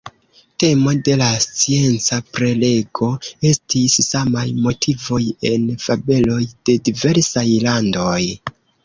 [0.61, 3.09] Temo de la scienca prelego
[3.49, 8.17] estis: samaj motivoj en fabeloj de diversaj landoj.